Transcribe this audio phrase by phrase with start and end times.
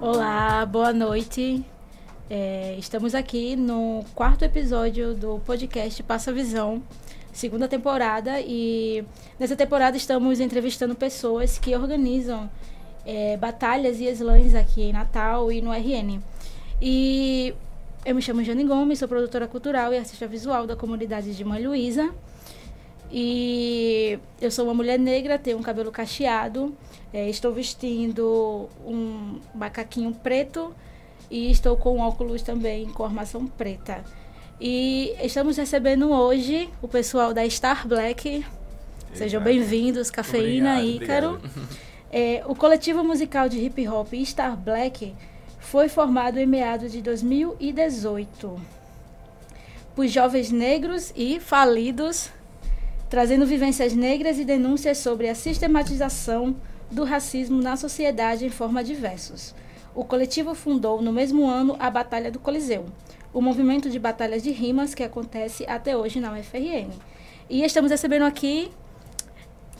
[0.00, 1.64] Olá, boa noite.
[2.28, 6.82] É, estamos aqui no quarto episódio do podcast Passa Visão,
[7.32, 9.04] segunda temporada, e
[9.38, 12.48] nessa temporada estamos entrevistando pessoas que organizam
[13.04, 16.20] é, batalhas e slams aqui em Natal e no RN.
[16.80, 17.54] E
[18.04, 21.66] eu me chamo Jane Gomes, sou produtora cultural e artista visual da comunidade de Mãe
[21.66, 22.10] Luísa.
[23.10, 26.74] E eu sou uma mulher negra, tenho um cabelo cacheado,
[27.12, 30.74] é, estou vestindo um macaquinho preto
[31.30, 34.04] e estou com óculos também com armação preta.
[34.60, 38.44] E estamos recebendo hoje o pessoal da Star Black.
[39.14, 41.28] Sejam bem-vindos, Cafeína Obrigado, Ícaro.
[41.34, 41.68] obrigado.
[42.12, 45.14] É, o coletivo musical de hip hop Star Black
[45.58, 48.60] foi formado em meados de 2018
[49.94, 52.30] por jovens negros e falidos,
[53.10, 56.54] trazendo vivências negras e denúncias sobre a sistematização
[56.88, 59.52] do racismo na sociedade em forma de versos.
[59.92, 62.86] O coletivo fundou no mesmo ano a Batalha do Coliseu,
[63.34, 66.90] o movimento de batalhas de rimas que acontece até hoje na UFRN.
[67.48, 68.70] E estamos recebendo aqui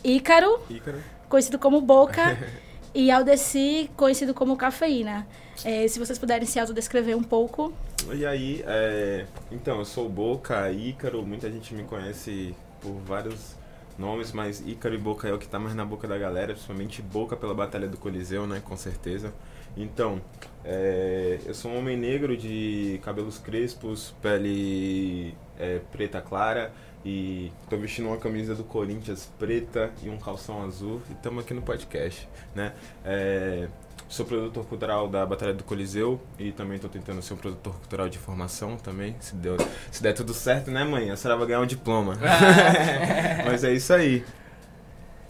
[0.02, 0.98] Ícaro, Ícaro.
[1.28, 2.36] conhecido como Boca,
[2.92, 5.24] e Aldeci, conhecido como Cafeína.
[5.64, 7.72] É, se vocês puderem se autodescrever um pouco.
[8.12, 13.56] E aí, é, então, eu sou o Boca, Ícaro, muita gente me conhece por vários
[13.98, 17.02] nomes, mas Ícaro e Boca é o que tá mais na boca da galera, principalmente
[17.02, 19.32] Boca pela Batalha do Coliseu, né, com certeza.
[19.76, 20.20] Então,
[20.64, 26.72] é, eu sou um homem negro de cabelos crespos, pele é, preta clara
[27.04, 31.54] e tô vestindo uma camisa do Corinthians preta e um calção azul e estamos aqui
[31.54, 32.74] no podcast, né?
[33.04, 33.68] É,
[34.10, 38.08] sou produtor cultural da Batalha do Coliseu e também estou tentando ser um produtor cultural
[38.08, 39.56] de formação também, se, deu,
[39.90, 41.10] se der tudo certo, né mãe?
[41.10, 42.18] A senhora vai ganhar um diploma.
[43.46, 44.24] Mas é isso aí.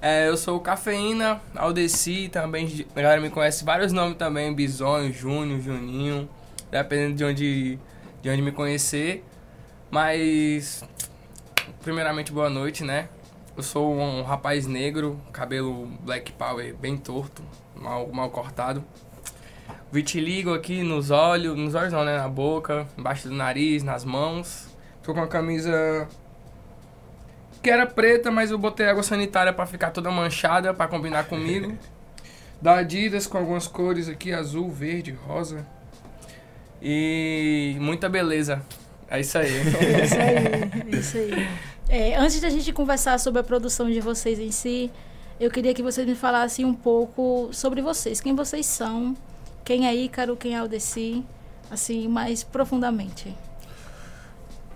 [0.00, 5.12] É, eu sou o Cafeína, Aldeci, também, a galera me conhece vários nomes também, Bisonho,
[5.12, 6.26] Júnior, Juninho,
[6.70, 7.78] dependendo de onde,
[8.22, 9.22] de onde me conhecer.
[9.90, 10.82] Mas,
[11.82, 13.10] primeiramente, boa noite, né?
[13.60, 17.42] Eu sou um rapaz negro, cabelo black power bem torto,
[17.76, 18.82] mal, mal cortado.
[19.92, 22.16] Vitiligo aqui nos olhos, nos olhos não, né?
[22.16, 24.74] Na boca, embaixo do nariz, nas mãos.
[25.02, 26.08] Tô com a camisa
[27.62, 31.76] que era preta, mas eu botei água sanitária pra ficar toda manchada, pra combinar comigo.
[32.62, 35.66] Da Adidas com algumas cores aqui, azul, verde, rosa.
[36.80, 38.62] E muita beleza.
[39.10, 39.52] É isso aí.
[39.54, 41.48] É isso aí, é isso aí.
[41.92, 44.92] É, antes da gente conversar sobre a produção de vocês em si,
[45.40, 48.20] eu queria que vocês me falassem um pouco sobre vocês.
[48.20, 49.16] Quem vocês são,
[49.64, 51.24] quem é Ícaro, quem é Aldeci,
[51.68, 53.34] assim, mais profundamente.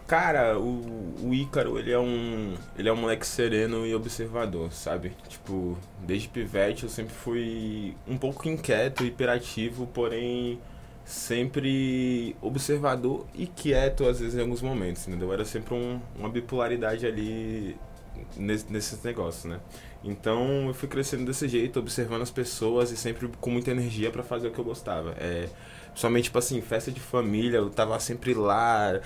[0.08, 2.54] Cara, o, o Ícaro, ele é um.
[2.76, 5.12] Ele é um moleque sereno e observador, sabe?
[5.28, 10.58] Tipo, desde pivete eu sempre fui um pouco inquieto, hiperativo, porém
[11.04, 15.32] sempre observador e quieto às vezes em alguns momentos, entendeu?
[15.32, 17.76] Era sempre um, uma bipolaridade ali
[18.36, 19.60] nesse, nesses negócios, né?
[20.02, 24.22] Então eu fui crescendo desse jeito, observando as pessoas e sempre com muita energia pra
[24.22, 25.14] fazer o que eu gostava.
[25.18, 25.48] É,
[25.88, 29.00] principalmente, tipo assim, festa de família, eu tava sempre lá,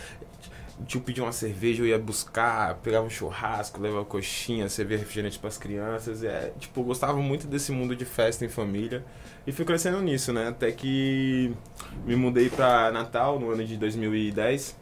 [0.81, 5.39] o tio pedia uma cerveja, eu ia buscar, pegava um churrasco, levava coxinha, servia refrigerante
[5.39, 6.23] pras crianças.
[6.23, 9.05] É, tipo, eu gostava muito desse mundo de festa em família.
[9.47, 10.49] E fui crescendo nisso, né?
[10.49, 11.53] Até que
[12.05, 14.77] me mudei pra Natal no ano de 2010.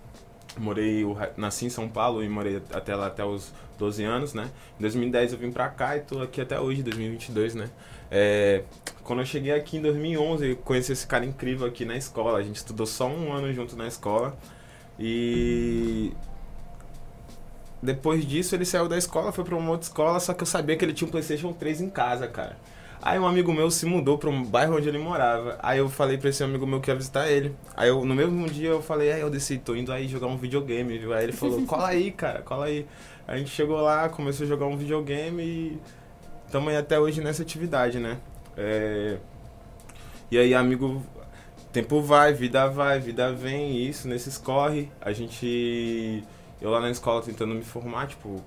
[0.58, 1.04] Morei,
[1.36, 4.50] nasci em São Paulo e morei até lá até os 12 anos, né?
[4.78, 7.70] Em 2010 eu vim pra cá e tô aqui até hoje, 2022, né?
[8.10, 8.62] É,
[9.02, 12.38] quando eu cheguei aqui em 2011, eu conheci esse cara incrível aqui na escola.
[12.38, 14.36] A gente estudou só um ano junto na escola.
[14.98, 16.12] E
[17.82, 20.76] depois disso ele saiu da escola, foi pra uma outra escola, só que eu sabia
[20.76, 22.56] que ele tinha um PlayStation 3 em casa, cara.
[23.02, 25.58] Aí um amigo meu se mudou para um bairro onde ele morava.
[25.62, 27.54] Aí eu falei pra esse amigo meu que ia visitar ele.
[27.76, 30.36] Aí eu, no mesmo dia eu falei, aí eu desci, tô indo aí jogar um
[30.36, 31.12] videogame, viu?
[31.12, 32.86] Aí ele falou, cola aí, cara, cola aí.
[33.28, 35.78] A gente chegou lá, começou a jogar um videogame e
[36.46, 38.18] estamos aí até hoje nessa atividade, né?
[38.56, 39.18] É...
[40.30, 41.02] E aí, amigo,
[41.72, 44.90] tempo vai, vida vai, vida vem, isso, nesses corre.
[45.00, 46.22] A gente.
[46.60, 48.42] Eu lá na escola tentando me formar, tipo,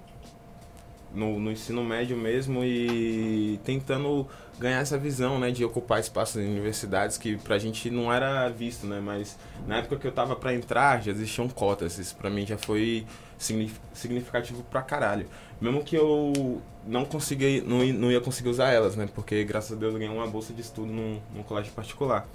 [1.13, 4.27] no, no ensino médio mesmo e tentando
[4.57, 8.85] ganhar essa visão, né, de ocupar espaços em universidades que pra gente não era visto,
[8.85, 12.45] né, mas na época que eu tava pra entrar já existiam cotas, isso pra mim
[12.45, 13.05] já foi
[13.37, 15.27] signif- significativo pra caralho.
[15.61, 19.79] Mesmo que eu não conseguia, não, não ia conseguir usar elas, né, porque graças a
[19.79, 22.27] Deus eu ganhei uma bolsa de estudo num, num colégio particular.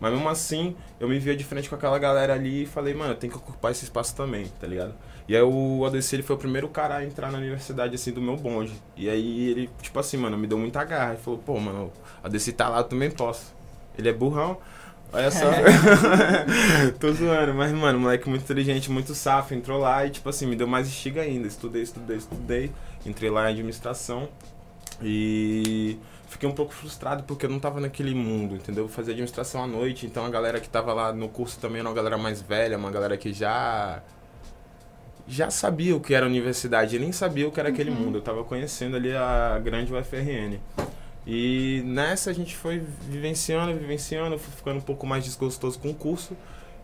[0.00, 3.12] Mas mesmo assim, eu me via de frente com aquela galera ali e falei, mano,
[3.12, 4.94] eu tenho que ocupar esse espaço também, tá ligado?
[5.28, 8.20] E aí o ADC, ele foi o primeiro cara a entrar na universidade, assim, do
[8.20, 8.72] meu bonde.
[8.96, 11.12] E aí ele, tipo assim, mano, me deu muita garra.
[11.12, 11.92] Ele falou, pô, mano,
[12.22, 13.54] o ADC tá lá, eu também posso.
[13.96, 14.56] Ele é burrão,
[15.12, 15.46] olha só.
[16.98, 20.56] Tô zoando, mas, mano, moleque muito inteligente, muito safo, entrou lá e, tipo assim, me
[20.56, 21.46] deu mais estiga ainda.
[21.46, 22.72] Estudei, estudei, estudei.
[23.06, 24.28] Entrei lá em administração
[25.02, 25.96] e
[26.30, 28.84] fiquei um pouco frustrado porque eu não tava naquele mundo, entendeu?
[28.84, 31.88] Eu fazia administração à noite, então a galera que tava lá no curso também era
[31.88, 34.02] uma galera mais velha, uma galera que já
[35.28, 37.96] já sabia o que era universidade, nem sabia o que era aquele Uhum.
[37.96, 38.18] mundo.
[38.18, 40.58] Eu tava conhecendo ali a grande UFRN.
[41.26, 46.36] E nessa a gente foi vivenciando, vivenciando, ficando um pouco mais desgostoso com o curso.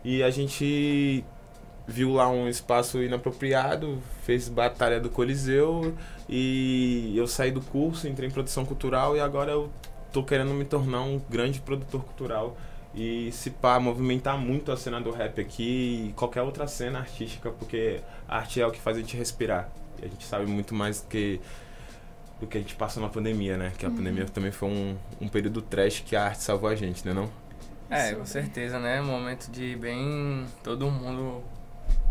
[0.03, 1.25] E a gente
[1.87, 5.95] viu lá um espaço inapropriado, fez batalha do Coliseu
[6.27, 9.69] e eu saí do curso, entrei em produção cultural e agora eu
[10.11, 12.57] tô querendo me tornar um grande produtor cultural
[12.93, 17.51] e se pá, movimentar muito a cena do rap aqui e qualquer outra cena artística,
[17.51, 19.69] porque a arte é o que faz a gente respirar.
[20.01, 21.39] E a gente sabe muito mais do que
[22.39, 23.71] do que a gente passou na pandemia, né?
[23.77, 27.03] Que a pandemia também foi um, um período trash que a arte salvou a gente,
[27.03, 27.29] né não?
[27.89, 29.01] É, com certeza, né?
[29.01, 31.43] Momento de bem todo mundo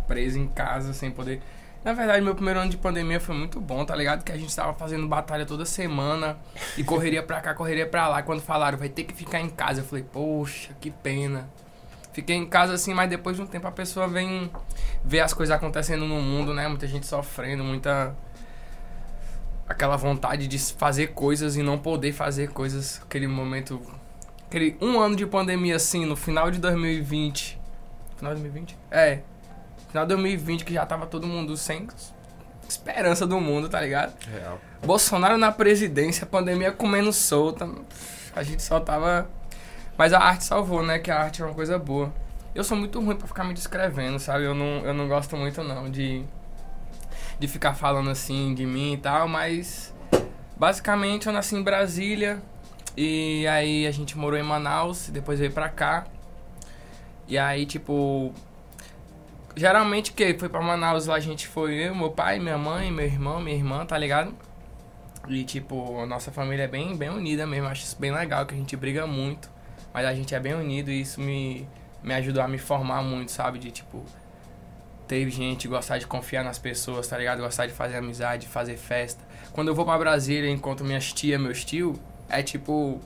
[0.06, 1.40] preso em casa sem poder.
[1.84, 4.24] Na verdade, meu primeiro ano de pandemia foi muito bom, tá ligado?
[4.24, 6.36] Que a gente tava fazendo batalha toda semana
[6.76, 8.22] e correria pra cá, correria pra lá.
[8.22, 11.48] Quando falaram, vai ter que ficar em casa, eu falei, poxa, que pena.
[12.12, 14.50] Fiquei em casa assim, mas depois de um tempo a pessoa vem
[15.04, 16.66] ver as coisas acontecendo no mundo, né?
[16.66, 18.16] Muita gente sofrendo, muita.
[19.68, 23.00] Aquela vontade de fazer coisas e não poder fazer coisas.
[23.04, 23.80] Aquele momento
[24.46, 27.60] aquele um ano de pandemia assim, no final de 2020.
[28.16, 28.78] Final de 2020?
[28.90, 29.20] É.
[29.96, 31.88] Final de 2020 que já tava todo mundo sem
[32.68, 34.14] esperança do mundo, tá ligado?
[34.30, 34.60] Real.
[34.84, 37.66] Bolsonaro na presidência, a pandemia comendo solta.
[38.34, 39.26] A gente só tava.
[39.96, 40.98] Mas a arte salvou, né?
[40.98, 42.12] Que a arte é uma coisa boa.
[42.54, 44.44] Eu sou muito ruim pra ficar me descrevendo, sabe?
[44.44, 46.22] Eu não, eu não gosto muito não de.
[47.38, 49.94] De ficar falando assim de mim e tal, mas.
[50.58, 52.38] Basicamente eu nasci em Brasília.
[52.94, 56.04] E aí a gente morou em Manaus, depois veio pra cá.
[57.26, 58.34] E aí, tipo.
[59.58, 63.06] Geralmente que foi pra Manaus lá a gente foi eu, meu pai, minha mãe, meu
[63.06, 64.34] irmão, minha irmã, tá ligado?
[65.28, 68.54] E tipo, a nossa família é bem, bem unida mesmo, acho isso bem legal, que
[68.54, 69.50] a gente briga muito,
[69.94, 71.66] mas a gente é bem unido e isso me,
[72.02, 73.58] me ajudou a me formar muito, sabe?
[73.58, 74.04] De tipo,
[75.08, 77.40] ter gente, gostar de confiar nas pessoas, tá ligado?
[77.40, 79.24] Gostar de fazer amizade, fazer festa.
[79.52, 81.98] Quando eu vou pra Brasília e encontro minhas tia, meus tio,
[82.28, 83.00] é tipo,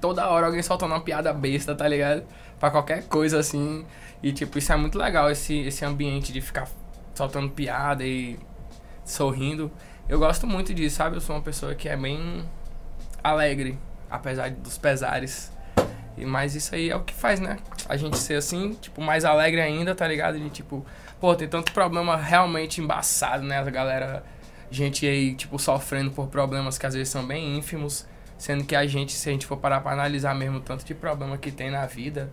[0.00, 2.24] toda hora alguém soltando uma piada besta, tá ligado?
[2.58, 3.84] Pra qualquer coisa assim.
[4.22, 6.68] E tipo, isso é muito legal, esse, esse ambiente de ficar
[7.14, 8.38] soltando piada e
[9.04, 9.70] sorrindo.
[10.08, 11.16] Eu gosto muito disso, sabe?
[11.16, 12.44] Eu sou uma pessoa que é bem
[13.22, 13.78] alegre,
[14.10, 15.52] apesar dos pesares.
[16.16, 17.58] E, mas isso aí é o que faz, né?
[17.88, 20.38] A gente ser assim, tipo, mais alegre ainda, tá ligado?
[20.38, 20.84] De tipo,
[21.20, 23.58] pô, tem tanto problema realmente embaçado, né?
[23.58, 24.24] A galera,
[24.70, 28.06] gente aí, tipo, sofrendo por problemas que às vezes são bem ínfimos.
[28.38, 30.94] Sendo que a gente, se a gente for parar pra analisar mesmo o tanto de
[30.94, 32.30] problema que tem na vida,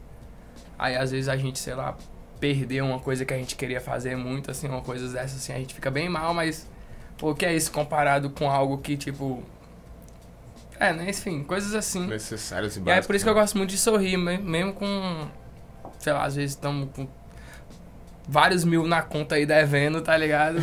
[0.78, 1.98] aí às vezes a gente, sei lá,
[2.40, 5.58] perdeu uma coisa que a gente queria fazer muito, assim, uma coisa dessas, assim, a
[5.58, 6.68] gente fica bem mal, mas,
[7.22, 9.42] o que é isso comparado com algo que, tipo.
[10.80, 11.10] É, né?
[11.10, 12.06] Enfim, coisas assim.
[12.06, 13.08] Necessários e E aí básicos.
[13.08, 15.28] por isso que eu gosto muito de sorrir, me- mesmo com.
[15.98, 17.08] Sei lá, às vezes estamos com
[18.28, 20.58] vários mil na conta aí devendo, tá ligado?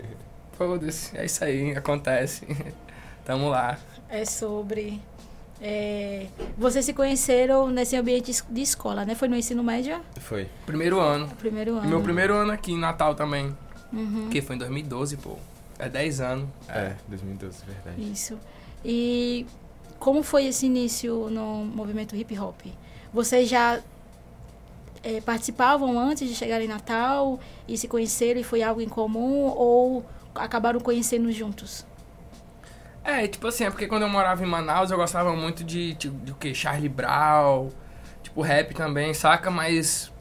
[0.56, 2.46] Foda-se, é isso aí, acontece.
[3.26, 3.76] Tamo lá.
[4.08, 5.00] É sobre.
[5.60, 9.14] é, vocês se conheceram nesse ambiente de escola, né?
[9.14, 10.00] Foi no ensino médio?
[10.20, 10.48] Foi.
[10.64, 11.28] Primeiro ano.
[11.38, 11.84] Primeiro ano.
[11.84, 13.56] E meu primeiro ano aqui em Natal também.
[13.92, 15.36] Uhum, Que foi em 2012, pô.
[15.78, 16.48] É 10 anos.
[16.68, 18.12] É, 2012, verdade.
[18.12, 18.38] Isso.
[18.84, 19.46] E
[19.98, 22.60] como foi esse início no movimento hip hop?
[23.12, 23.80] Vocês já
[25.02, 29.46] é, participavam antes de chegar em Natal e se conheceram e foi algo em comum
[29.46, 31.86] ou acabaram conhecendo juntos?
[33.06, 36.10] É, tipo assim, é porque quando eu morava em Manaus eu gostava muito de, de,
[36.10, 36.52] de o que?
[36.52, 37.70] Charlie Brown,
[38.20, 39.48] tipo rap também, saca?
[39.48, 40.12] Mas.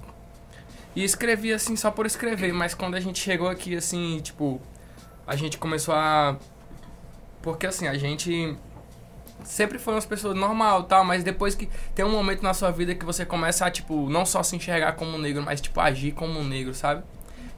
[0.95, 4.61] E escrevia assim só por escrever, mas quando a gente chegou aqui, assim, tipo,
[5.25, 6.37] a gente começou a.
[7.41, 8.55] Porque assim, a gente
[9.43, 12.93] sempre foi umas pessoas normal tal, mas depois que tem um momento na sua vida
[12.93, 16.43] que você começa a, tipo, não só se enxergar como negro, mas, tipo, agir como
[16.43, 17.03] negro, sabe?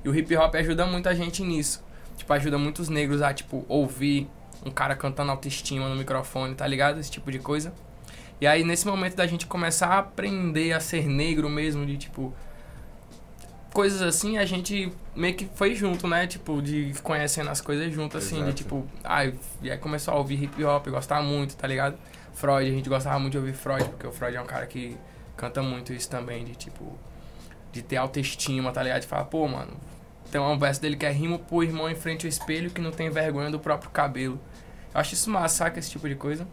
[0.05, 1.83] E o hip hop ajuda muito a gente nisso.
[2.15, 4.29] Tipo, ajuda muitos negros a, tipo, ouvir
[4.65, 6.99] um cara cantando autoestima no microfone, tá ligado?
[6.99, 7.73] Esse tipo de coisa.
[8.39, 12.33] E aí, nesse momento da gente começar a aprender a ser negro mesmo, de, tipo...
[13.73, 16.25] Coisas assim, a gente meio que foi junto, né?
[16.25, 18.55] Tipo, de conhecendo as coisas junto, assim, de Exato.
[18.55, 18.87] tipo...
[19.03, 21.97] Ai, e aí começou a ouvir hip hop, gostar muito, tá ligado?
[22.33, 24.95] Freud, a gente gostava muito de ouvir Freud, porque o Freud é um cara que
[25.35, 26.97] canta muito isso também, de tipo,
[27.71, 29.01] de ter autoestima, tá ligado?
[29.01, 29.73] De falar, pô, mano,
[30.31, 32.91] tem um verso dele que é rimo pro irmão em frente ao espelho que não
[32.91, 34.39] tem vergonha do próprio cabelo.
[34.93, 35.79] Eu acho isso massa, saca?
[35.79, 36.47] Esse tipo de coisa.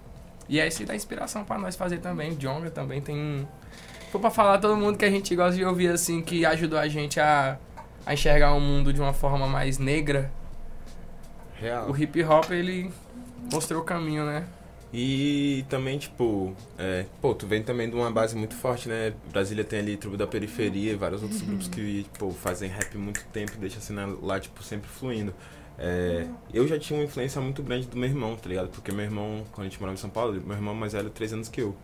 [0.48, 2.32] E é isso dá inspiração pra nós fazer também.
[2.32, 3.46] O Jonga também tem um.
[4.12, 6.86] Foi pra falar todo mundo que a gente gosta de ouvir, assim, que ajudou a
[6.86, 7.58] gente a,
[8.06, 10.30] a enxergar o mundo de uma forma mais negra.
[11.56, 11.90] Real.
[11.90, 12.92] O hip hop, ele
[13.52, 14.44] mostrou o caminho, né?
[14.96, 19.12] E também, tipo, é, pô, tu vem também de uma base muito forte, né?
[19.32, 23.24] Brasília tem ali Tribo da Periferia e vários outros grupos que, pô, fazem rap muito
[23.32, 25.34] tempo e deixa a cena lá, tipo, sempre fluindo.
[25.76, 28.68] É, eu já tinha uma influência muito grande do meu irmão, tá ligado?
[28.68, 31.32] Porque meu irmão, quando a gente morava em São Paulo, meu irmão mais velho, três
[31.32, 31.74] anos que eu.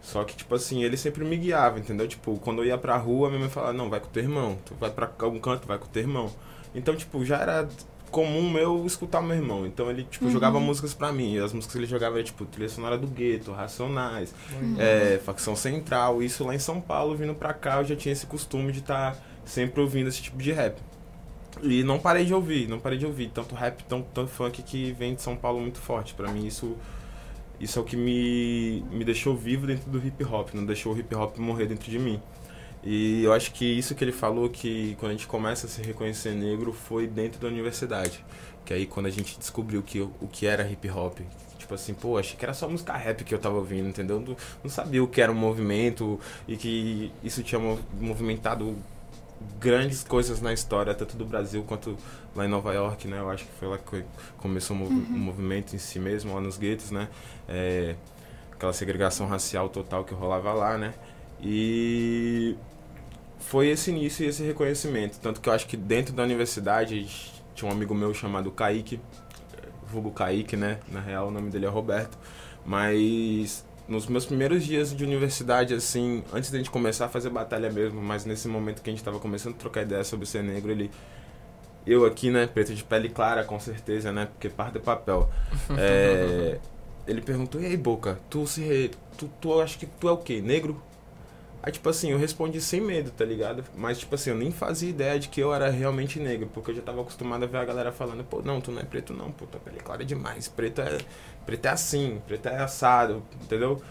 [0.00, 2.08] Só que, tipo assim, ele sempre me guiava, entendeu?
[2.08, 4.56] Tipo, quando eu ia pra rua, minha mãe falava, não, vai com o teu irmão.
[4.64, 6.32] Tu vai pra algum canto, vai com o teu irmão.
[6.74, 7.68] Então, tipo, já era
[8.08, 9.66] comum eu escutar meu irmão.
[9.66, 11.34] Então ele, tipo, jogava músicas pra mim.
[11.34, 14.34] E as músicas que ele jogava era, tipo, trilha sonora do gueto, Racionais,
[14.78, 16.22] é, Facção Central.
[16.22, 19.16] Isso lá em São Paulo, vindo pra cá, eu já tinha esse costume de estar
[19.44, 20.78] sempre ouvindo esse tipo de rap.
[21.62, 23.30] E não parei de ouvir, não parei de ouvir.
[23.34, 26.14] Tanto rap, tanto, tanto funk que vem de São Paulo muito forte.
[26.14, 26.76] Pra mim isso...
[27.60, 30.96] Isso é o que me, me deixou vivo dentro do hip hop, não deixou o
[30.96, 32.22] hip hop morrer dentro de mim.
[32.82, 35.82] E eu acho que isso que ele falou, que quando a gente começa a se
[35.82, 38.24] reconhecer negro, foi dentro da universidade.
[38.64, 41.18] Que aí quando a gente descobriu que, o que era hip hop,
[41.58, 44.20] tipo assim, pô, achei que era só música rap que eu tava ouvindo, entendeu?
[44.20, 48.76] Não, não sabia o que era um movimento e que isso tinha mov- movimentado
[49.60, 51.96] grandes coisas na história, tanto do Brasil quanto
[52.34, 53.18] lá em Nova York, né?
[53.20, 54.04] Eu acho que foi lá que
[54.38, 57.08] começou o, o movimento em si mesmo, lá nos guetos, né?
[57.48, 57.94] É,
[58.52, 60.94] aquela segregação racial total que rolava lá, né?
[61.40, 62.56] E
[63.38, 65.18] foi esse início e esse reconhecimento.
[65.20, 67.06] Tanto que eu acho que dentro da universidade
[67.54, 69.00] tinha um amigo meu chamado Kaique,
[69.86, 70.78] vulgo Kaique, né?
[70.90, 72.16] Na real, o nome dele é Roberto.
[72.64, 77.72] Mas nos meus primeiros dias de universidade, assim, antes da gente começar a fazer batalha
[77.72, 80.70] mesmo, mas nesse momento que a gente tava começando a trocar ideia sobre ser negro,
[80.70, 80.90] ele.
[81.86, 84.26] Eu aqui, né, preto de pele clara, com certeza, né?
[84.26, 85.28] Porque parte do papel.
[85.78, 86.58] É,
[87.06, 88.90] ele perguntou, e aí, Boca, tu se.
[89.16, 90.42] Tu, tu acha que tu é o quê?
[90.42, 90.82] Negro?
[91.62, 93.64] Aí, tipo assim, eu respondi sem medo, tá ligado?
[93.76, 96.76] Mas, tipo assim, eu nem fazia ideia de que eu era realmente negro, porque eu
[96.76, 99.32] já tava acostumado a ver a galera falando, pô, não, tu não é preto não,
[99.32, 100.98] pô, tua pele é clara demais, preto é,
[101.44, 103.82] preto é assim, preto é assado, entendeu?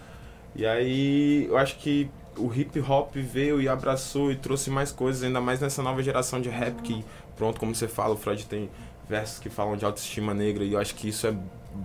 [0.56, 5.24] E aí, eu acho que o hip hop veio e abraçou e trouxe mais coisas,
[5.24, 7.04] ainda mais nessa nova geração de rap que,
[7.36, 8.70] pronto, como você fala, o Freud tem
[9.10, 11.36] versos que falam de autoestima negra e eu acho que isso é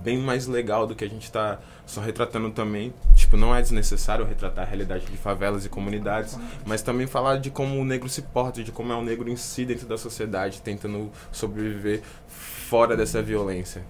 [0.03, 2.93] bem mais legal do que a gente tá só retratando também.
[3.15, 7.51] Tipo, não é desnecessário retratar a realidade de favelas e comunidades, mas também falar de
[7.51, 10.61] como o negro se porta, de como é o negro em si dentro da sociedade,
[10.63, 13.83] tentando sobreviver fora dessa violência,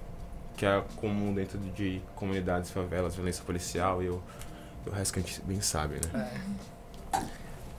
[0.56, 4.20] que é comum dentro de comunidades, favelas, violência policial e o,
[4.86, 6.30] e o resto que a gente bem sabe, né?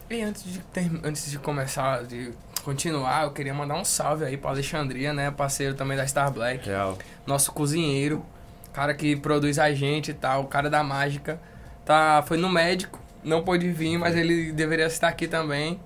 [0.10, 2.32] E antes de, ter- antes de começar, de
[2.64, 5.32] continuar, eu queria mandar um salve aí pra Alexandria, né?
[5.32, 6.68] Parceiro também da Star Black.
[6.68, 6.98] Real.
[7.26, 8.26] Nosso cozinheiro,
[8.72, 11.40] cara que produz a gente e tal, o cara da mágica.
[11.86, 15.80] Tá, foi no médico, não pôde vir, mas ele deveria estar aqui também.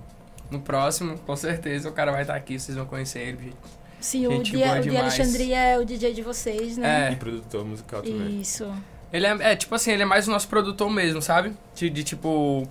[0.50, 3.42] No próximo, com certeza, o cara vai estar aqui, vocês vão conhecer ele.
[3.42, 3.78] gente.
[4.00, 5.00] Sim, o Gente Dia, boa o Dia.
[5.00, 7.08] Alexandria é o DJ de vocês, né?
[7.08, 7.12] É.
[7.12, 8.40] E produtor musical também.
[8.40, 8.72] Isso.
[9.12, 11.52] Ele é, é, tipo assim, ele é mais o nosso produtor mesmo, sabe?
[11.74, 12.68] De, de, tipo.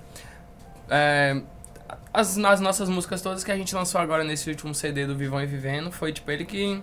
[0.90, 1.42] É,
[2.14, 5.42] as, as nossas músicas todas que a gente lançou agora nesse último CD do Vivão
[5.42, 6.82] e Vivendo, foi tipo ele que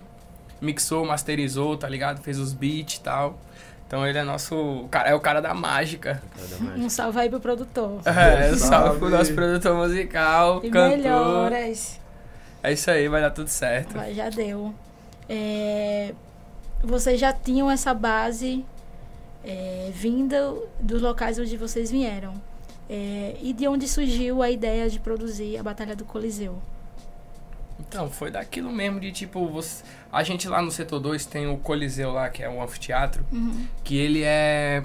[0.61, 2.21] mixou, masterizou, tá ligado?
[2.21, 3.39] Fez os beats e tal.
[3.87, 4.55] Então ele é nosso.
[4.55, 6.21] o cara- É o cara da mágica.
[6.35, 6.79] Cara da mágica.
[6.85, 8.01] Um salve aí pro produtor.
[8.05, 8.57] É, Salve.
[8.57, 10.97] salve pro nosso produtor musical, E cantor.
[10.97, 11.99] melhoras.
[12.63, 13.93] É isso aí, vai dar tudo certo.
[13.93, 14.73] Vai, já deu.
[15.29, 16.13] É,
[16.83, 18.65] vocês já tinham essa base
[19.43, 22.33] é, vinda dos locais onde vocês vieram.
[22.89, 26.61] É, e de onde surgiu a ideia de produzir a Batalha do Coliseu?
[27.79, 29.83] Então, foi daquilo mesmo de tipo, você...
[30.11, 33.65] a gente lá no setor 2 tem o Coliseu lá, que é um anfiteatro, Uhum.
[33.83, 34.83] que ele é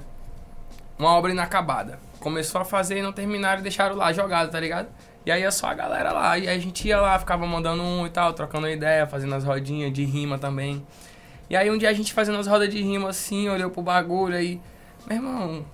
[0.99, 1.99] uma obra inacabada.
[2.19, 4.87] Começou a fazer e não terminaram e deixaram lá jogado, tá ligado?
[5.25, 6.37] E aí é só a galera lá.
[6.37, 9.91] E a gente ia lá, ficava mandando um e tal, trocando ideia, fazendo as rodinhas
[9.93, 10.85] de rima também.
[11.49, 14.35] E aí um dia a gente fazendo as rodas de rima assim, olhou pro bagulho
[14.35, 14.59] aí.
[15.07, 15.65] Meu irmão,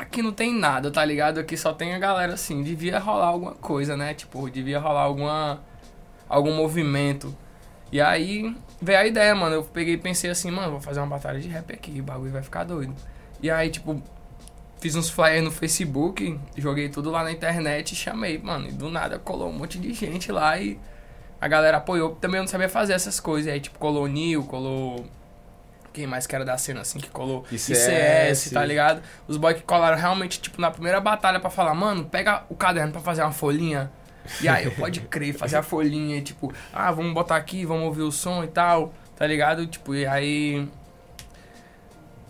[0.00, 1.38] aqui não tem nada, tá ligado?
[1.38, 2.62] Aqui só tem a galera assim.
[2.62, 4.14] Devia rolar alguma coisa, né?
[4.14, 5.60] Tipo, devia rolar alguma.
[6.28, 7.34] algum movimento.
[7.92, 9.56] E aí veio a ideia, mano.
[9.56, 12.32] Eu peguei e pensei assim, mano, vou fazer uma batalha de rap aqui, o bagulho
[12.32, 12.94] vai ficar doido.
[13.42, 14.02] E aí, tipo,
[14.80, 18.68] fiz uns flyers no Facebook, joguei tudo lá na internet e chamei, mano.
[18.68, 20.78] E do nada colou um monte de gente lá e
[21.40, 22.14] a galera apoiou.
[22.16, 23.48] Também eu não sabia fazer essas coisas.
[23.48, 25.06] E aí, tipo, colou Nil, colou
[25.92, 27.44] quem mais que era da cena assim que colou?
[27.50, 28.50] ICS.
[28.52, 29.02] tá ligado?
[29.26, 32.92] Os boys que colaram realmente, tipo, na primeira batalha pra falar, mano, pega o caderno
[32.92, 33.90] pra fazer uma folhinha.
[34.40, 37.84] E aí, eu pode crer, fazer a folhinha e tipo, ah, vamos botar aqui, vamos
[37.84, 39.66] ouvir o som e tal, tá ligado?
[39.66, 40.68] Tipo, e aí.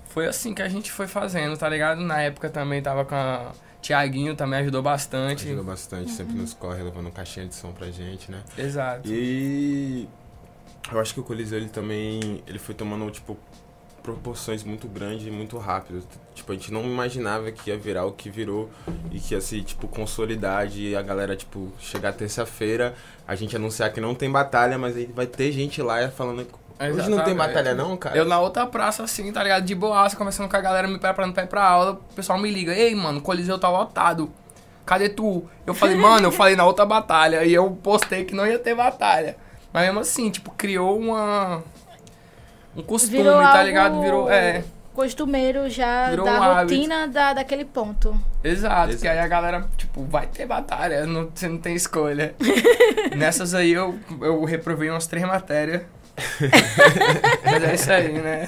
[0.08, 2.00] Foi assim que a gente foi fazendo, tá ligado?
[2.00, 3.52] Na época também tava com a.
[3.82, 5.46] Tiaguinho também ajudou bastante.
[5.46, 8.42] Ajuda bastante, sempre nos corre, levando caixinha de som pra gente, né?
[8.58, 9.08] Exato.
[9.08, 10.06] E
[10.92, 13.36] eu acho que o Coliseu ele também ele foi tomando tipo
[14.02, 16.02] proporções muito grandes e muito rápido.
[16.34, 18.70] Tipo, a gente não imaginava que ia virar o que virou
[19.10, 22.94] e que ia se tipo consolidar e a galera tipo chegar terça-feira,
[23.28, 26.46] a gente anunciar que não tem batalha, mas aí vai ter gente lá falando
[26.80, 27.36] Hoje não tem Exatamente.
[27.36, 28.16] batalha não, cara?
[28.16, 29.66] Eu na outra praça, assim, tá ligado?
[29.66, 32.50] De boaça, conversando com a galera, me preparando pra ir pra aula, o pessoal me
[32.50, 34.32] liga, ei, mano, o Coliseu tá lotado.
[34.86, 35.44] Cadê tu?
[35.66, 37.44] Eu falei, mano, eu falei na outra batalha.
[37.44, 39.36] E eu postei que não ia ter batalha.
[39.72, 41.62] Mas mesmo assim, tipo, criou uma.
[42.76, 44.00] Um costume, Virou tá algo ligado?
[44.00, 44.30] Virou.
[44.30, 44.62] É,
[44.94, 46.74] Costumeiro já Virou da um hábito.
[46.74, 48.10] rotina da, daquele ponto.
[48.42, 48.88] exato.
[48.88, 49.08] Que Exato.
[49.08, 52.34] aí a galera, tipo, vai ter batalha, não, você não tem escolha.
[53.16, 55.82] Nessas aí eu, eu reprovei umas três matérias.
[57.44, 58.46] Mas é isso aí, né?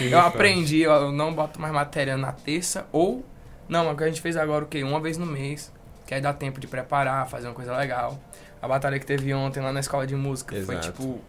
[0.00, 3.24] Eu aprendi, eu não boto mais matéria na terça ou.
[3.68, 4.82] Não, o que a gente fez agora o quê?
[4.82, 5.72] Uma vez no mês.
[6.06, 8.18] Que aí dá tempo de preparar, fazer uma coisa legal.
[8.62, 10.92] A batalha que teve ontem lá na escola de música foi Exato.
[10.92, 11.20] tipo.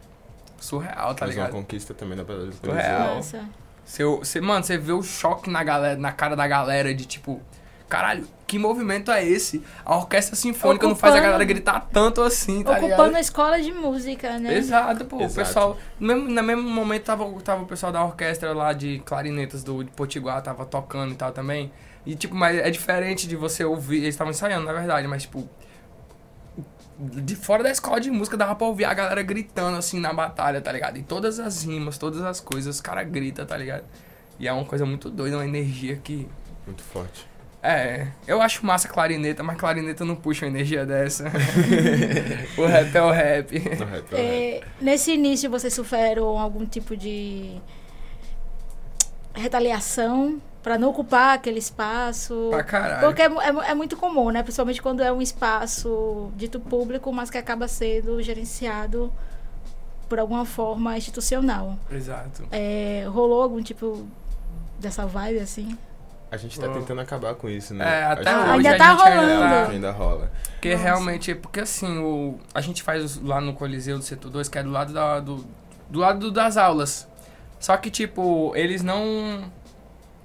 [0.60, 1.52] Surreal, tá uma ligado?
[1.52, 2.76] conquista também da Batalha do Surreal.
[3.16, 3.16] Coliseu.
[3.42, 3.50] Nossa.
[3.84, 7.42] Seu, você, mano, você vê o choque na, galera, na cara da galera de tipo.
[7.90, 9.62] Caralho, que movimento é esse?
[9.86, 13.16] A orquestra sinfônica não faz a Ocupando- galera gritar tanto assim, tá Ocupando ligado?
[13.16, 14.56] a escola de música, né?
[14.58, 15.18] Exato, pô.
[15.18, 15.36] O Exato.
[15.48, 15.78] pessoal.
[16.00, 19.84] No mesmo, no mesmo momento tava, tava o pessoal da orquestra lá de clarinetas do
[19.84, 21.72] de Potiguar, tava tocando e tal também.
[22.06, 23.98] E tipo, mas é diferente de você ouvir.
[23.98, 25.48] Eles estavam ensaiando, na verdade, mas tipo.
[27.00, 30.62] De fora da escola de música dava pra ouvir a galera gritando assim na batalha,
[30.62, 30.98] tá ligado?
[30.98, 33.84] E todas as rimas, todas as coisas, os caras gritam, tá ligado?
[34.40, 36.28] E é uma coisa muito doida, uma energia que.
[36.66, 37.28] Muito forte.
[37.62, 41.32] É, eu acho massa clarineta, mas clarineta não puxa uma energia dessa.
[42.58, 43.60] o rap é o rap.
[43.60, 44.16] No rap, é o rap.
[44.16, 47.62] É, nesse início vocês sofreram algum tipo de
[49.34, 52.48] retaliação pra não ocupar aquele espaço?
[52.50, 53.02] Pra caralho.
[53.06, 54.42] Porque é, é é muito comum, né?
[54.42, 59.12] Principalmente quando é um espaço dito público, mas que acaba sendo gerenciado
[60.10, 61.78] por alguma forma institucional.
[61.92, 62.44] Exato.
[62.52, 64.08] É, rolou algum tipo
[64.80, 65.78] dessa vibe assim?
[66.32, 66.74] A gente tá Bom.
[66.74, 67.86] tentando acabar com isso, né?
[67.86, 69.22] É, até Ah, hoje ainda a tá gente rolando.
[69.32, 70.32] É, Ainda, ainda rola.
[70.54, 70.84] porque Nossa.
[70.84, 74.64] realmente, porque assim, o, a gente faz lá no Coliseu do Setor 2, que é
[74.64, 75.46] do lado, da, do,
[75.90, 77.08] do lado do- das aulas.
[77.60, 79.44] Só que, tipo, eles não...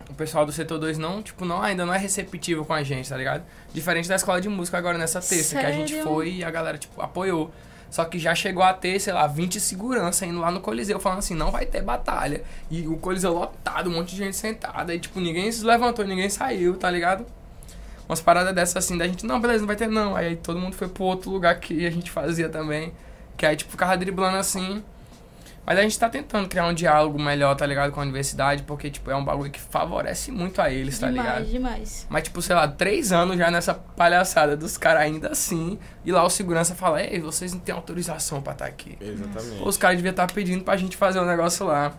[0.09, 3.09] O pessoal do Setor 2 não, tipo, não, ainda não é receptivo com a gente,
[3.09, 3.45] tá ligado?
[3.73, 6.05] Diferente da escola de música agora nessa terça, que a gente Sério?
[6.05, 7.53] foi e a galera, tipo, apoiou.
[7.91, 11.19] Só que já chegou a ter, sei lá, 20 segurança indo lá no Coliseu falando
[11.19, 12.43] assim, não vai ter batalha.
[12.71, 14.95] E o Coliseu lotado, um monte de gente sentada.
[14.95, 17.25] E, tipo, ninguém se levantou, ninguém saiu, tá ligado?
[18.09, 20.17] Umas paradas dessas assim, da gente, não, beleza, não vai ter não.
[20.17, 22.93] Aí todo mundo foi pro outro lugar que a gente fazia também.
[23.37, 24.83] Que aí, tipo, ficava driblando assim.
[25.69, 27.93] Mas a gente tá tentando criar um diálogo melhor, tá ligado?
[27.93, 31.29] Com a universidade, porque, tipo, é um bagulho que favorece muito a eles, tá demais,
[31.29, 31.51] ligado?
[31.51, 32.07] demais.
[32.09, 35.79] Mas, tipo, sei lá, três anos já nessa palhaçada dos caras ainda assim.
[36.07, 38.97] E lá o segurança fala, ei, vocês não têm autorização pra estar aqui.
[38.99, 39.63] Exatamente.
[39.63, 41.93] Os caras deviam estar pedindo pra gente fazer um negócio lá.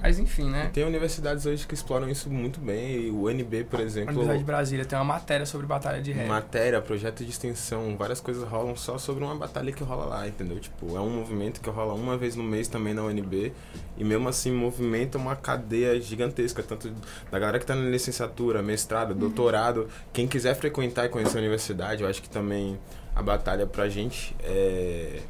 [0.00, 0.70] Mas enfim, né?
[0.72, 3.02] Tem universidades hoje que exploram isso muito bem.
[3.02, 6.12] E o UNB, por A exemplo, Universidade de Brasília tem uma matéria sobre batalha de
[6.12, 6.26] rap.
[6.26, 10.58] matéria, projeto de extensão, várias coisas rolam só sobre uma batalha que rola lá, entendeu?
[10.58, 13.52] Tipo, é um movimento que rola uma vez no mês também na UNB.
[13.98, 16.90] E mesmo assim movimenta uma cadeia gigantesca, tanto
[17.30, 19.88] da galera que tá na licenciatura, mestrado, doutorado.
[20.12, 22.78] Quem quiser frequentar e conhecer a universidade, eu acho que também
[23.14, 25.20] a batalha pra gente é,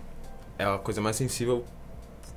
[0.58, 1.64] é a coisa mais sensível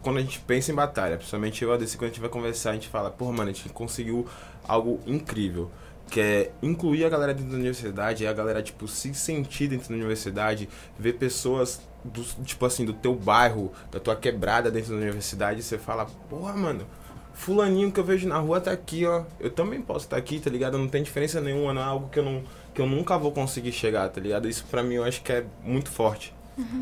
[0.05, 2.29] quando a gente pensa em batalha, principalmente eu e a DC, quando a gente vai
[2.29, 4.27] conversar, a gente fala, porra, mano, a gente conseguiu
[4.67, 5.71] algo incrível.
[6.11, 9.89] Que é incluir a galera dentro da universidade, é a galera, tipo, se sentir dentro
[9.89, 14.97] da universidade, ver pessoas, do, tipo assim, do teu bairro, da tua quebrada dentro da
[14.97, 16.85] universidade, você fala, porra, mano,
[17.33, 19.23] fulaninho que eu vejo na rua tá aqui, ó.
[19.39, 20.77] Eu também posso estar aqui, tá ligado?
[20.77, 22.43] Não tem diferença nenhuma, não é algo que eu não
[22.75, 24.47] que eu nunca vou conseguir chegar, tá ligado?
[24.47, 26.34] Isso pra mim eu acho que é muito forte.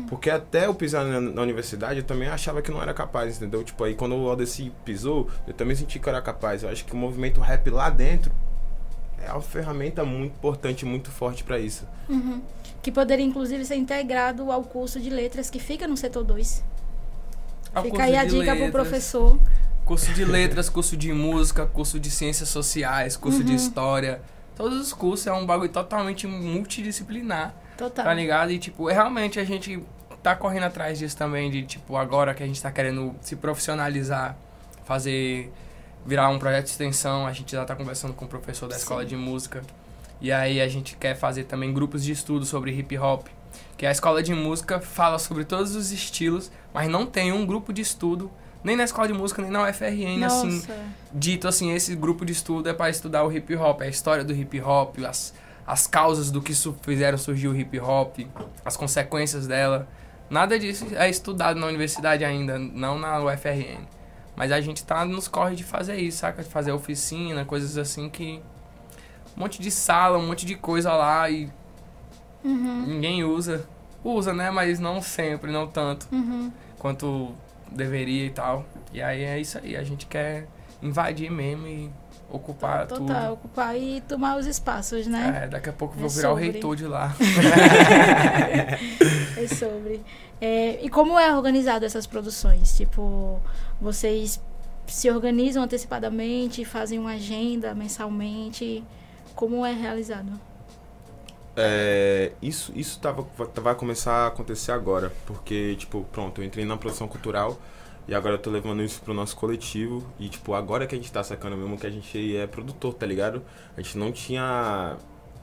[0.08, 3.64] Porque até eu pisar na, na universidade, eu também achava que não era capaz, entendeu?
[3.64, 6.62] Tipo, aí quando o Aldeci pisou, eu também senti que eu era capaz.
[6.62, 8.30] Eu acho que o movimento rap lá dentro
[9.20, 11.84] é uma ferramenta muito importante, muito forte pra isso.
[12.08, 12.40] Uhum.
[12.82, 16.62] Que poderia, inclusive, ser integrado ao curso de letras que fica no setor 2.
[17.74, 19.40] Ah, Fica aí a dica pro letras, professor.
[19.84, 23.44] Curso de letras, curso de música, curso de ciências sociais, curso Uhum.
[23.44, 24.20] de história.
[24.56, 28.04] Todos os cursos é um bagulho totalmente multidisciplinar, Total.
[28.04, 28.50] tá ligado?
[28.50, 29.82] E, tipo, realmente a gente
[30.22, 34.36] tá correndo atrás disso também, de, tipo, agora que a gente tá querendo se profissionalizar
[34.84, 35.50] fazer
[36.06, 37.26] virar um projeto de extensão.
[37.26, 39.08] A gente já tá conversando com o professor da escola Sim.
[39.08, 39.62] de música.
[40.20, 43.26] E aí a gente quer fazer também grupos de estudo sobre hip hop.
[43.76, 47.72] Que a escola de música fala sobre todos os estilos, mas não tem um grupo
[47.72, 48.30] de estudo,
[48.62, 50.78] nem na escola de música, nem na UFRN, assim, Nossa.
[51.12, 54.32] dito assim, esse grupo de estudo é para estudar o hip hop, a história do
[54.32, 55.34] hip hop, as,
[55.66, 58.18] as causas do que fizeram surgir o hip hop,
[58.64, 59.88] as consequências dela.
[60.28, 63.86] Nada disso é estudado na universidade ainda, não na UFRN.
[64.36, 66.42] Mas a gente tá nos corre de fazer isso, saca?
[66.42, 68.42] De fazer oficina, coisas assim que.
[69.36, 71.50] Um monte de sala, um monte de coisa lá e
[72.44, 73.66] Uhum, ninguém usa.
[74.04, 74.50] Usa, né?
[74.50, 76.52] Mas não sempre, não tanto uhum.
[76.78, 77.34] quanto
[77.72, 78.66] deveria e tal.
[78.92, 80.46] E aí é isso aí, a gente quer
[80.82, 81.90] invadir mesmo e
[82.34, 83.32] ocupar Total, tudo.
[83.34, 85.42] ocupar e tomar os espaços, né?
[85.44, 86.50] É, daqui a pouco É vou virar o sobre.
[86.50, 87.14] reitor de lá.
[89.36, 90.00] É sobre.
[90.40, 92.76] É, e como é organizado essas produções?
[92.76, 93.40] Tipo,
[93.80, 94.40] vocês
[94.86, 98.84] se organizam antecipadamente, fazem uma agenda mensalmente?
[99.34, 100.32] Como é realizado?
[101.56, 103.26] É, isso isso tava,
[103.62, 107.58] vai começar a acontecer agora, porque, tipo, pronto, eu entrei na produção cultural
[108.08, 110.04] e agora eu tô levando isso pro nosso coletivo.
[110.18, 113.06] E, tipo, agora que a gente tá sacando mesmo que a gente é produtor, tá
[113.06, 113.42] ligado?
[113.76, 114.96] A gente não tinha.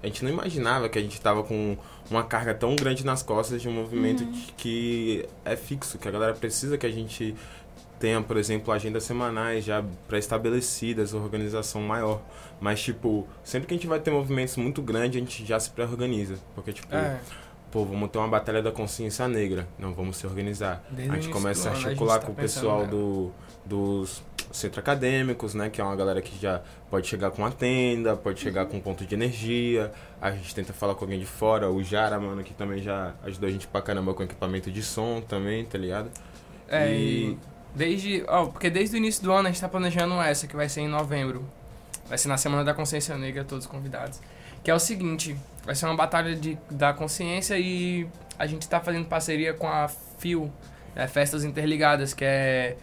[0.04, 1.78] A gente não imaginava que a gente tava com
[2.10, 6.12] uma carga tão grande nas costas de um movimento de- que é fixo, que a
[6.12, 7.36] galera precisa que a gente
[8.00, 12.20] tenha, por exemplo, agendas semanais já pré-estabelecidas, organização maior.
[12.60, 15.70] Mas, tipo, sempre que a gente vai ter movimentos muito grandes, a gente já se
[15.70, 16.36] pré-organiza.
[16.56, 17.20] Porque, tipo, É,
[17.72, 19.68] pô, vamos ter uma batalha da consciência negra.
[19.80, 20.84] Não, vamos se organizar.
[20.90, 23.32] Desde a gente começa a a articular tá com o pessoal do,
[23.66, 25.70] dos centros acadêmicos, né?
[25.70, 28.82] Que é uma galera que já pode chegar com uma tenda, pode chegar com um
[28.82, 29.92] ponto de energia.
[30.22, 31.70] A gente tenta falar com alguém de fora.
[31.72, 35.22] O Jara, mano, que também já ajudou a gente pra caramba com equipamento de som
[35.22, 36.10] também, tá ligado?
[36.68, 37.38] é, E- e
[37.74, 38.24] desde.
[38.28, 40.82] Ó, porque desde o início do ano a gente tá planejando essa, que vai ser
[40.82, 41.46] em novembro.
[42.08, 44.20] Vai ser na Semana da Consciência Negra, todos convidados.
[44.64, 48.80] Que é o seguinte, vai ser uma batalha de, da consciência e a gente tá
[48.80, 50.52] fazendo parceria com a FIO,
[50.96, 52.78] né, Festas Interligadas, que é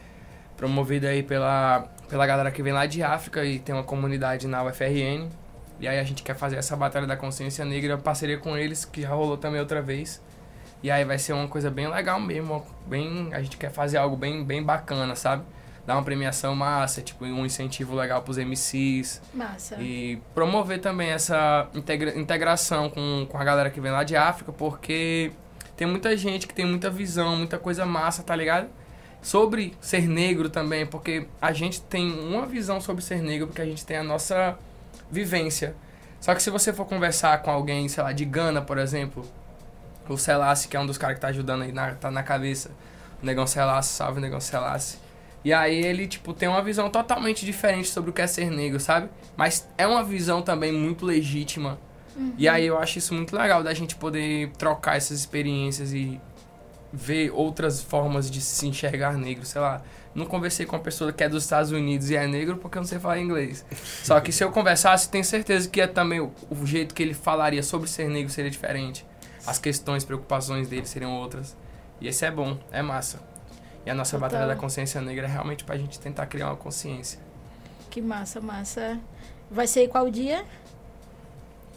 [0.56, 4.62] promovida aí pela, pela galera que vem lá de África e tem uma comunidade na
[4.64, 5.28] UFRN.
[5.80, 9.02] E aí a gente quer fazer essa batalha da consciência negra, parceria com eles, que
[9.02, 10.20] já rolou também outra vez.
[10.82, 14.16] E aí vai ser uma coisa bem legal mesmo, bem, a gente quer fazer algo
[14.16, 15.44] bem, bem bacana, sabe?
[15.88, 19.22] Dar uma premiação massa, tipo, um incentivo legal pros MCs.
[19.32, 19.76] Massa.
[19.80, 24.52] E promover também essa integra integração com, com a galera que vem lá de África,
[24.52, 25.32] porque
[25.78, 28.68] tem muita gente que tem muita visão, muita coisa massa, tá ligado?
[29.22, 33.64] Sobre ser negro também, porque a gente tem uma visão sobre ser negro, porque a
[33.64, 34.58] gente tem a nossa
[35.10, 35.74] vivência.
[36.20, 39.24] Só que se você for conversar com alguém, sei lá, de Gana, por exemplo,
[40.06, 42.72] o Selassie, que é um dos caras que tá ajudando aí, na, tá na cabeça,
[43.22, 45.07] o Negão Selassie, salve Negão Selassie.
[45.44, 48.80] E aí ele, tipo, tem uma visão totalmente diferente sobre o que é ser negro,
[48.80, 49.08] sabe?
[49.36, 51.78] Mas é uma visão também muito legítima.
[52.36, 56.20] E aí eu acho isso muito legal da gente poder trocar essas experiências e
[56.92, 59.82] ver outras formas de se enxergar negro, sei lá.
[60.14, 62.80] Não conversei com uma pessoa que é dos Estados Unidos e é negro porque eu
[62.80, 63.64] não sei falar inglês.
[64.02, 67.14] Só que se eu conversasse, tenho certeza que é também o, o jeito que ele
[67.14, 69.06] falaria sobre ser negro seria diferente.
[69.46, 71.56] As questões, preocupações dele seriam outras.
[72.00, 73.27] E esse é bom, é massa.
[73.88, 74.28] E a nossa Total.
[74.28, 77.18] batalha da consciência negra é realmente pra gente tentar criar uma consciência.
[77.88, 79.00] Que massa, massa.
[79.50, 80.44] Vai ser qual dia?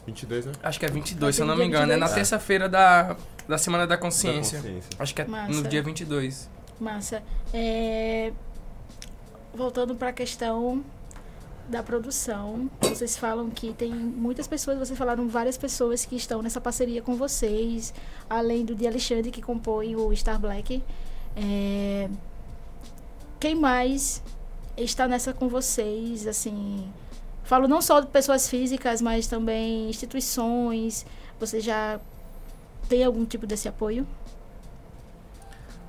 [0.06, 0.52] 22, né?
[0.62, 1.90] Acho que é 22, Vai se eu não me engano.
[1.90, 2.12] É na 22?
[2.14, 3.16] terça-feira da,
[3.48, 4.58] da Semana da Consciência.
[4.58, 4.90] Da consciência.
[4.98, 5.52] Acho que é Massa.
[5.54, 6.50] no dia 22.
[6.78, 7.22] Massa.
[7.54, 8.30] É,
[9.54, 10.84] Voltando para a questão
[11.70, 16.60] da produção, vocês falam que tem muitas pessoas, vocês falaram várias pessoas que estão nessa
[16.60, 17.94] parceria com vocês,
[18.28, 20.82] além do de Alexandre que compõe o Star Black.
[21.36, 22.08] É,
[23.40, 24.22] Quem mais
[24.76, 26.26] está nessa com vocês?
[26.26, 26.90] Assim,
[27.44, 31.06] falo não só de pessoas físicas, mas também instituições.
[31.40, 32.00] Você já
[32.88, 34.06] tem algum tipo desse apoio?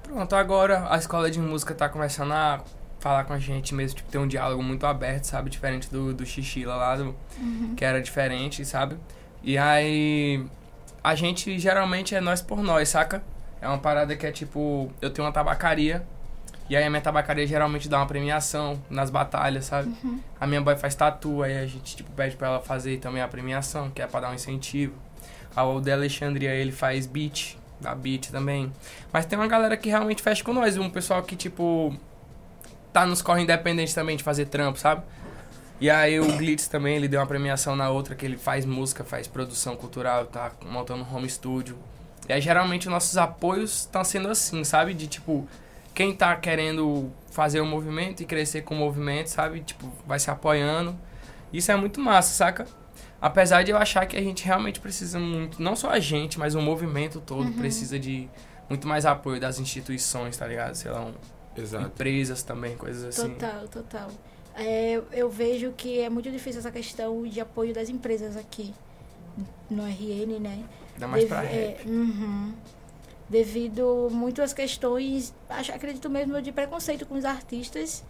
[0.03, 2.63] Pronto, agora a escola de música tá começando a
[2.99, 5.49] falar com a gente mesmo, tipo, ter um diálogo muito aberto, sabe?
[5.49, 7.15] Diferente do, do Xixila lá, do,
[7.75, 8.97] que era diferente, sabe?
[9.41, 10.45] E aí,
[11.03, 13.21] a gente geralmente é nós por nós, saca?
[13.63, 16.05] É uma parada que é tipo, eu tenho uma tabacaria,
[16.69, 19.95] e aí a minha tabacaria geralmente dá uma premiação nas batalhas, sabe?
[20.37, 23.27] A minha boy faz tatu, aí a gente tipo, pede pra ela fazer também a
[23.27, 24.93] premiação, que é pra dar um incentivo.
[25.55, 28.69] A o de Alexandria, ele faz beat, dá beat também.
[29.13, 31.95] Mas tem uma galera que realmente fecha com nós, um pessoal que, tipo,
[32.91, 35.03] tá nos corre independente também de fazer trampo, sabe?
[35.79, 39.05] E aí o Glitz também, ele deu uma premiação na outra, que ele faz música,
[39.05, 41.77] faz produção cultural, tá montando um home studio.
[42.27, 44.93] E aí geralmente nossos apoios estão sendo assim, sabe?
[44.93, 45.47] De tipo,
[45.93, 49.61] quem tá querendo fazer o movimento e crescer com o movimento, sabe?
[49.61, 50.97] Tipo, vai se apoiando.
[51.51, 52.65] Isso é muito massa, saca?
[53.21, 56.55] Apesar de eu achar que a gente realmente precisa muito, não só a gente, mas
[56.55, 57.53] o movimento todo Uhum.
[57.53, 58.29] precisa de
[58.69, 60.75] muito mais apoio das instituições, tá ligado?
[60.75, 61.13] Sei lá, um,
[61.55, 61.85] Exato.
[61.85, 63.29] empresas também, coisas assim.
[63.33, 64.09] Total, total.
[64.55, 68.73] É, eu vejo que é muito difícil essa questão de apoio das empresas aqui
[69.69, 70.63] no RN, né?
[70.93, 71.53] Ainda mais pra rap.
[71.55, 72.53] é, uhum.
[73.29, 78.03] Devido muito às questões, acho, acredito mesmo, de preconceito com os artistas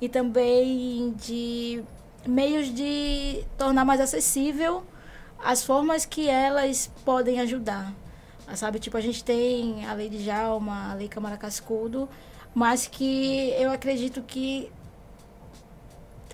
[0.00, 1.82] e também de
[2.26, 4.84] meios de tornar mais acessível
[5.42, 7.92] as formas que elas podem ajudar.
[8.46, 12.08] Ah, Sabe, tipo, a gente tem a lei de Jalma, a lei Câmara Cascudo,
[12.54, 14.70] mas que eu acredito que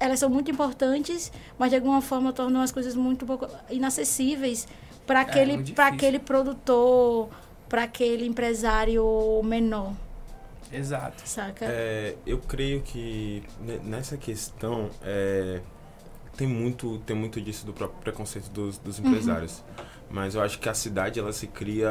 [0.01, 4.67] elas são muito importantes, mas de alguma forma tornam as coisas muito pouco inacessíveis
[5.07, 7.29] para aquele, É, para aquele produtor,
[7.69, 9.05] para aquele empresário
[9.45, 9.93] menor,
[10.73, 11.23] Exato.
[11.25, 11.65] saca?
[11.67, 15.61] É, eu creio que ne- nessa questão é,
[16.37, 19.63] tem muito tem muito disso do próprio preconceito dos, dos empresários.
[20.11, 21.91] Mas eu acho que a cidade ela se cria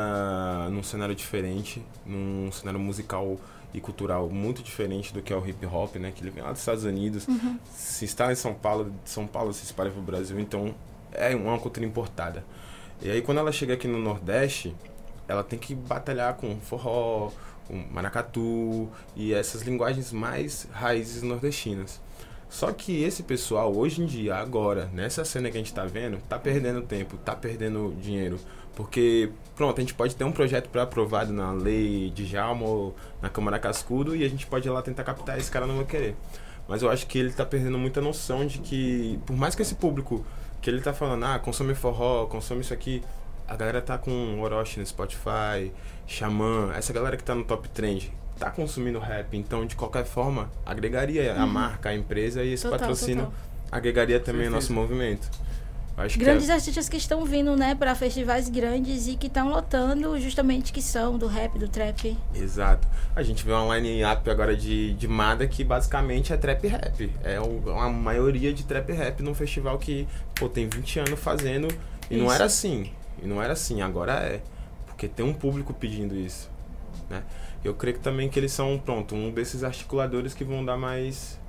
[0.72, 3.38] num cenário diferente, num cenário musical
[3.74, 6.12] e cultural muito diferente do que é o hip hop, né?
[6.14, 7.28] Que ele vem lá dos Estados Unidos,
[7.74, 10.74] se está em São Paulo, de São Paulo se espalha para o Brasil, então
[11.12, 12.46] é uma cultura importada.
[13.02, 14.76] E aí quando ela chega aqui no Nordeste,
[15.28, 17.32] ela tem que batalhar com forró,
[17.68, 22.02] com maracatu e essas linguagens mais raízes nordestinas.
[22.50, 26.20] Só que esse pessoal, hoje em dia, agora, nessa cena que a gente tá vendo,
[26.30, 28.38] tá perdendo tempo, tá perdendo dinheiro.
[28.76, 33.30] Porque, pronto, a gente pode ter um projeto pré-aprovado na lei de Jalma ou na
[33.30, 36.16] Câmara Cascudo e a gente pode ir lá tentar captar, esse cara não vai querer.
[36.68, 39.76] Mas eu acho que ele tá perdendo muita noção de que, por mais que esse
[39.76, 40.26] público
[40.62, 43.04] que ele tá falando, ah, consome forró, consome isso aqui,
[43.48, 45.72] a galera tá com Orochi no Spotify,
[46.08, 50.50] Xamã, essa galera que tá no top trend, tá consumindo rap, então de qualquer forma
[50.66, 53.40] agregaria a marca, a empresa e esse Total, patrocínio total.
[53.72, 55.30] agregaria também o nosso movimento.
[55.96, 59.50] Acho Grandes que é, artistas que estão vindo, né, para festivais grandes e que estão
[59.50, 62.18] lotando justamente que são do rap, do trap.
[62.34, 62.88] Exato.
[63.16, 67.12] A gente vê uma line-up agora de, de Mada que basicamente é trap rap.
[67.24, 71.68] É uma maioria de trap rap num festival que, pô, tem 20 anos fazendo
[72.10, 72.36] e não Isso.
[72.36, 72.92] era assim.
[73.22, 74.42] E não era assim, agora é.
[74.88, 76.50] Porque tem um público pedindo isso,
[77.10, 77.24] né?
[77.64, 81.40] Eu creio que também que eles são, pronto, um desses articuladores que vão dar mais...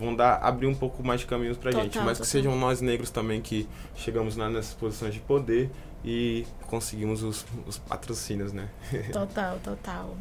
[0.00, 1.98] Vão dar, abrir um pouco mais de caminhos pra Total, gente.
[1.98, 2.24] Mas que total.
[2.26, 5.70] sejam nós negros também que chegamos lá nessas posições de poder
[6.02, 8.68] e conseguimos os, os patrocínios, né?
[9.12, 10.16] Total, total.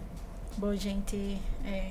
[0.58, 1.90] Bom, gente, é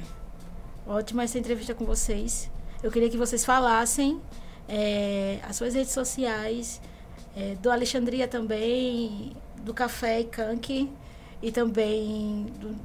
[0.86, 2.50] ótima essa entrevista com vocês.
[2.82, 4.20] Eu queria que vocês falassem
[4.68, 6.80] é, as suas redes sociais,
[7.34, 10.90] é, do Alexandria também, do Café e Kank,
[11.42, 12.76] e também do-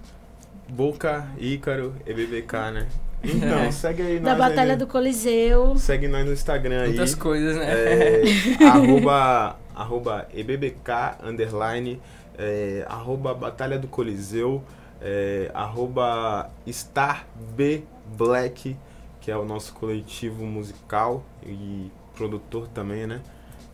[0.70, 2.88] Boca, Ícaro, EBBK, né?
[3.24, 5.78] Então, segue aí da nós Batalha aí, do Coliseu.
[5.78, 6.88] Segue nós no Instagram aí.
[6.90, 7.66] Muitas coisas, né?
[7.72, 8.24] É,
[8.68, 12.02] arroba, arroba EBBK, underline,
[12.38, 14.62] é, arroba Batalha do Coliseu,
[15.02, 17.84] é, arroba Star B
[18.18, 18.76] Black,
[19.22, 23.22] que é o nosso coletivo musical e produtor também, né?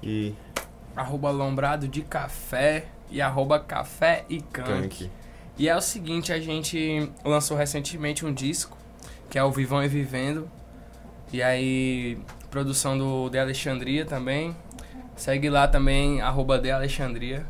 [0.02, 0.34] E
[0.96, 5.06] arroba lombrado de café e arroba café e canque.
[5.06, 5.12] Kank.
[5.58, 8.78] E é o seguinte, a gente lançou recentemente um disco,
[9.30, 10.50] que é o Vivão e Vivendo.
[11.32, 12.18] E aí,
[12.50, 14.56] produção do De Alexandria também.
[15.16, 17.46] Segue lá também, arroba De Alexandria.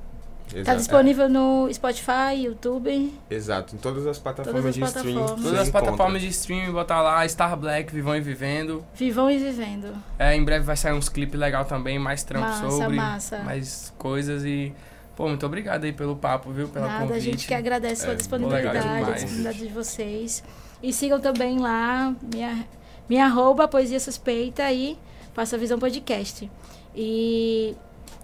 [0.65, 3.13] Tá disponível no Spotify, YouTube.
[3.29, 5.13] Exato, em todas as plataformas as de streaming.
[5.13, 5.43] plataformas.
[5.43, 5.81] Todas as encontra.
[5.83, 8.83] plataformas de streaming, botar lá, Star Black, Vivão e Vivendo.
[8.95, 9.93] Vivão e Vivendo.
[10.17, 13.39] É, em breve vai sair uns clipes legal também, mais trampo Massa, sobre, massa.
[13.39, 14.73] mais coisas e...
[15.19, 16.69] Pô, muito obrigado aí pelo papo, viu?
[16.69, 17.23] Pela Nada, a convite.
[17.23, 20.41] gente que agradece a sua É, disponibilidade, legal a disponibilidade de vocês.
[20.81, 22.65] E sigam também lá minha,
[23.09, 24.97] minha arroba Poesia Suspeita e
[25.33, 26.49] Faça Visão Podcast.
[26.95, 27.75] E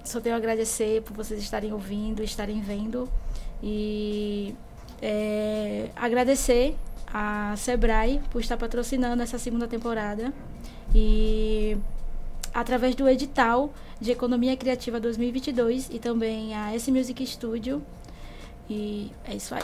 [0.05, 3.09] só tenho a agradecer por vocês estarem ouvindo, estarem vendo.
[3.61, 4.55] E
[5.01, 6.77] é, agradecer
[7.13, 10.31] a Sebrae por estar patrocinando essa segunda temporada.
[10.93, 11.75] E
[12.55, 17.83] através do edital de Economia Criativa 2022 e também a S Music Studio.
[18.69, 19.61] E é isso aí.